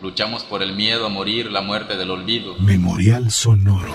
Luchamos 0.00 0.44
por 0.44 0.62
el 0.62 0.76
miedo 0.76 1.06
a 1.06 1.08
morir, 1.08 1.50
la 1.50 1.60
muerte 1.60 1.96
del 1.96 2.10
olvido. 2.10 2.54
Memorial 2.60 3.32
Sonoro. 3.32 3.92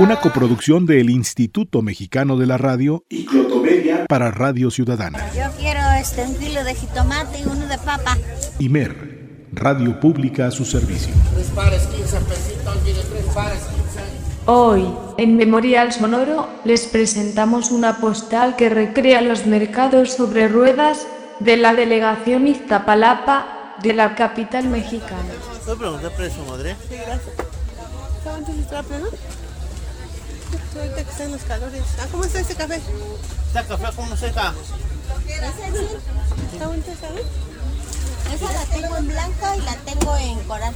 Una 0.00 0.16
coproducción 0.16 0.84
del 0.84 1.10
Instituto 1.10 1.80
Mexicano 1.80 2.36
de 2.36 2.46
la 2.46 2.58
Radio 2.58 3.04
y 3.08 3.24
Clotomedia 3.24 4.06
para 4.08 4.32
Radio 4.32 4.68
Ciudadana. 4.72 5.30
Yo 5.32 5.44
quiero 5.56 5.80
este, 6.00 6.22
un 6.22 6.34
kilo 6.34 6.64
de 6.64 6.74
jitomate 6.74 7.38
y 7.38 7.44
uno 7.44 7.68
de 7.68 7.78
papa. 7.78 8.18
Imer, 8.58 9.46
Radio 9.52 10.00
Pública 10.00 10.48
a 10.48 10.50
su 10.50 10.64
servicio. 10.64 11.14
Tres 11.32 11.46
pares, 11.54 11.86
15 11.86 12.20
pesitos, 12.20 12.76
mire, 12.84 12.98
tres 13.12 13.26
pares, 13.32 13.60
15. 13.60 14.00
Hoy, 14.46 14.88
en 15.18 15.36
Memorial 15.36 15.92
Sonoro, 15.92 16.48
les 16.64 16.86
presentamos 16.86 17.70
una 17.70 17.98
postal 17.98 18.56
que 18.56 18.68
recrea 18.70 19.20
los 19.20 19.46
mercados 19.46 20.14
sobre 20.14 20.48
ruedas 20.48 21.06
de 21.44 21.56
la 21.56 21.74
delegación 21.74 22.46
Iztapalapa 22.46 23.76
de 23.82 23.92
la 23.92 24.14
capital 24.14 24.64
mexicana. 24.66 25.32
¿Puedo 25.64 25.78
preguntar 25.78 26.12
precio, 26.12 26.44
madre? 26.44 26.76
Sí, 26.88 26.94
gracias. 26.94 27.34
¿Cuánto 28.22 28.52
se 28.52 28.60
está 28.60 28.82
pleno? 28.82 29.06
Ahorita 30.76 31.04
que 31.04 31.10
están 31.10 31.32
los 31.32 31.42
calores. 31.42 31.82
Ah, 32.00 32.06
¿cómo 32.10 32.24
está 32.24 32.40
ese 32.40 32.54
café? 32.54 32.80
¿Está 33.46 33.64
café 33.64 33.96
como 33.96 34.16
seca? 34.16 34.54
¿Está 36.52 36.66
bonita 36.66 36.92
esa, 36.92 37.10
no? 37.10 37.20
Esa 38.34 38.52
la 38.52 38.64
tengo 38.66 38.96
en 38.96 39.08
blanca 39.08 39.56
y 39.56 39.60
la 39.62 39.74
tengo 39.76 40.16
en 40.16 40.38
coral. 40.44 40.74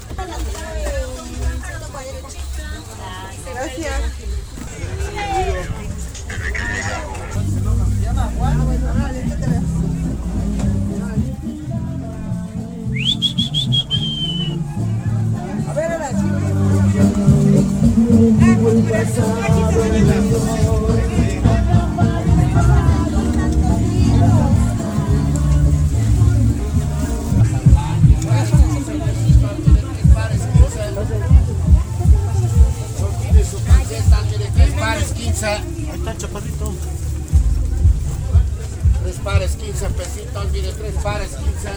15 39.78 39.90
pesitos, 39.90 40.50
mire, 40.52 40.72
tres 40.72 40.94
pares, 41.02 41.28
15. 41.28 41.68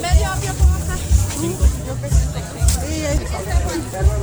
Medio 0.00 0.28
amplio, 0.30 0.54
¿cómo 0.56 0.76
está? 0.76 0.96
Molida. 2.86 4.15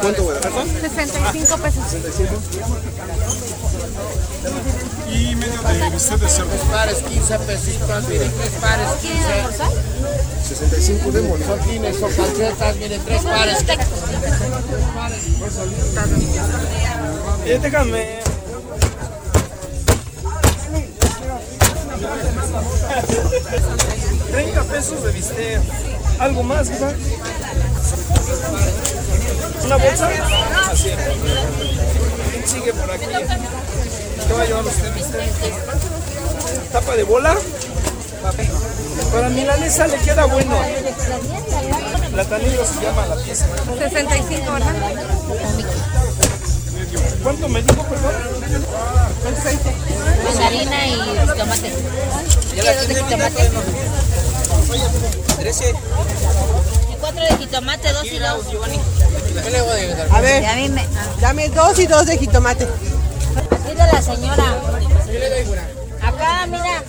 ¿Cuánto, 0.00 0.22
güey? 0.24 0.38
65 0.80 1.56
pesos. 1.58 1.84
Y 5.10 5.34
medio 5.34 5.62
de 5.62 5.90
bistec 5.90 6.18
de 6.18 6.28
cerdo. 6.28 6.50
Tres 6.50 6.62
pares, 6.70 6.98
15 6.98 7.38
pesitos, 7.40 8.08
mire, 8.08 8.28
tres 8.28 8.50
pares, 8.60 8.90
15. 9.00 10.48
65 10.48 11.12
de. 11.12 11.44
Sotines 11.46 12.02
o 12.02 12.08
calcetas, 12.08 12.76
mire, 12.76 12.98
tres 12.98 13.22
pares. 13.22 13.58
Eh, 17.46 17.58
déjame. 17.60 18.18
Treinta 24.30 24.62
pesos 24.64 25.02
de 25.02 25.12
bistec. 25.12 25.60
¿Algo 26.18 26.42
más, 26.42 26.68
¿verdad? 26.68 26.94
¿Una 29.64 29.76
bolsa? 29.76 30.08
Así. 30.70 30.90
¿Quién 32.30 32.48
sigue 32.48 32.72
por 32.74 32.90
aquí? 32.90 33.06
¿Qué 34.26 34.32
va 34.32 34.42
a 34.42 34.46
llevar 34.46 34.64
usted? 34.64 34.92
¿Tapa 36.72 36.96
de 36.96 37.02
bola? 37.04 37.36
Para 39.12 39.28
milanesa 39.28 39.86
le 39.86 39.96
queda 39.98 40.24
bueno. 40.26 40.56
Platanillo 42.12 42.64
se 42.64 42.82
llama 42.82 43.06
la 43.06 43.16
pieza. 43.16 43.46
65, 43.78 44.52
¿verdad? 44.52 44.74
¿Cuánto 47.22 47.48
me 47.48 47.62
dijo, 47.62 47.82
perdón? 47.84 48.14
Mandarina 50.24 50.86
y 50.86 50.96
tomate. 51.36 51.72
¿Quieres 52.50 52.88
de 52.88 52.94
jitomate? 52.94 53.50
Y 55.38 56.77
cuatro 57.12 57.24
de 57.24 57.44
jitomate, 57.44 57.92
dos 57.92 58.04
y 58.04 58.18
dos. 58.18 58.46
A 60.10 60.20
ver, 60.20 60.44
dame 61.20 61.48
dos 61.48 61.78
y 61.78 61.86
dos 61.86 62.06
de 62.06 62.18
jitomate. 62.18 62.68
Dile 63.66 63.82
a 63.82 63.92
la 63.92 64.02
señora. 64.02 64.60
Acá, 66.02 66.46
mira. 66.46 66.82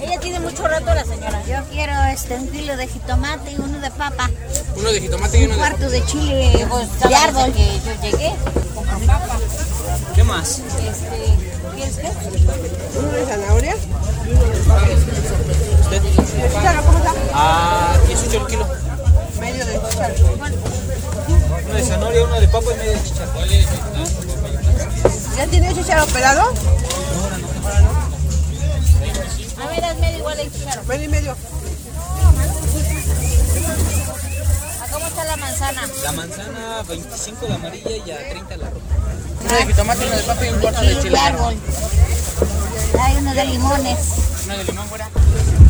Ella 0.00 0.18
tiene 0.18 0.40
mucho 0.40 0.66
rato 0.66 0.86
la 0.86 1.04
señora. 1.04 1.42
Yo 1.46 1.64
quiero 1.70 1.92
este 2.12 2.34
un 2.34 2.48
kilo 2.48 2.76
de 2.76 2.88
jitomate 2.88 3.52
y 3.52 3.56
uno 3.56 3.78
de 3.78 3.90
papa. 3.92 4.28
Uno 4.76 4.90
de 4.90 5.00
jitomate 5.00 5.38
y 5.38 5.46
Un 5.46 5.54
cuarto 5.54 5.88
de 5.88 6.04
chile 6.04 6.66
pues, 6.68 7.00
de 7.08 7.14
árbol 7.14 7.52
que 7.52 7.80
yo 7.86 8.02
llegué. 8.02 8.32
Con 8.74 9.06
papa. 9.06 9.38
¿Qué 10.14 10.24
más? 10.24 10.58
Este, 10.58 11.36
¿Quieres 11.76 11.96
qué? 11.96 12.10
Uno 12.98 13.12
de 13.12 13.24
zanahoria. 13.26 13.51
Uno 22.22 22.40
de 22.40 22.48
papa 22.48 22.66
y 22.72 22.76
medio 22.78 22.92
de 22.92 23.02
chicharrón. 23.02 23.48
¿Ya 25.36 25.46
tiene 25.46 25.74
chícharo 25.74 26.06
pelado? 26.06 26.52
A 29.60 29.66
ver, 29.66 29.84
es 29.84 29.98
medio 29.98 30.18
igual 30.18 30.36
de 30.36 30.50
chícharo. 30.50 30.82
Medio 30.84 31.04
y 31.04 31.08
medio. 31.08 31.32
¿A 34.82 34.92
cómo 34.92 35.06
está 35.06 35.24
la 35.24 35.36
manzana? 35.36 35.88
La 36.02 36.12
manzana 36.12 36.82
25 36.88 37.46
la 37.48 37.54
amarilla 37.56 37.90
y 37.90 38.10
a 38.10 38.28
30 38.30 38.56
la 38.56 38.70
roja. 38.70 38.86
Uno 39.40 39.54
de 39.54 39.66
jitomate, 39.66 40.06
uno 40.06 40.16
de 40.16 40.22
papa 40.22 40.46
y 40.46 40.48
un 40.48 40.60
cuarto 40.60 40.82
de 40.82 41.00
Chile. 41.00 41.18
Hay 43.00 43.16
uno 43.16 43.34
de 43.34 43.44
limones. 43.44 43.98
Uno 44.44 44.58
de 44.58 44.64
limón, 44.64 44.86
fuera. 44.86 45.08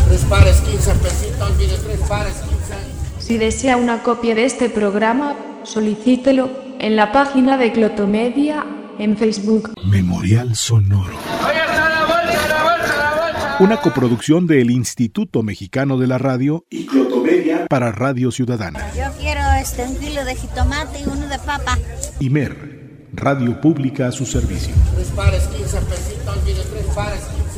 Tres 0.08 0.20
pares, 0.28 0.60
15 0.60 0.94
pesitos, 0.94 1.56
mire, 1.56 1.76
tres 1.78 2.00
pares, 2.06 2.34
15. 2.34 3.26
Si 3.26 3.38
desea 3.38 3.76
una 3.76 4.02
copia 4.02 4.34
de 4.34 4.44
este 4.44 4.68
programa, 4.68 5.36
solicítelo 5.64 6.50
en 6.78 6.96
la 6.96 7.12
página 7.12 7.56
de 7.56 7.72
Clotomedia 7.72 8.64
en 8.98 9.16
Facebook. 9.16 9.72
Memorial 9.84 10.54
Sonoro. 10.54 11.16
Una 13.60 13.80
coproducción 13.80 14.46
del 14.46 14.70
Instituto 14.70 15.42
Mexicano 15.42 15.98
de 15.98 16.06
la 16.06 16.18
Radio 16.18 16.64
y 16.70 16.86
Clotomedia 16.86 17.66
para 17.68 17.92
Radio 17.92 18.30
Ciudadana. 18.32 18.92
Yo 18.96 19.04
quiero 19.18 19.40
este 19.60 19.84
un 19.84 19.96
kilo 19.96 20.24
de 20.24 20.34
jitomate 20.34 21.00
y 21.00 21.04
uno 21.04 21.28
de 21.28 21.38
papa. 21.38 21.78
Imer, 22.18 23.08
Radio 23.12 23.60
Pública 23.60 24.08
a 24.08 24.12
su 24.12 24.26
servicio. 24.26 24.74
Tres 24.94 25.08
pares, 25.14 25.42
15 25.44 25.80
pesitos, 25.82 26.36
mire, 26.44 26.60
tres 26.72 26.86
pares, 26.94 27.20
15. 27.20 27.51